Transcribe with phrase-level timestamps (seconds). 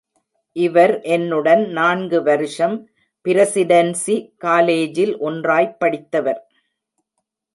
[0.55, 2.89] இவர் என்னுடன் நான்கு வருஷம்
[3.25, 6.41] பிரசிடென்சி காலேஜில் ஒன்றாய்ப் படித்தவர்.